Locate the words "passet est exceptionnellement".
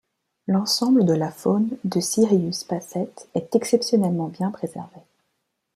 2.63-4.29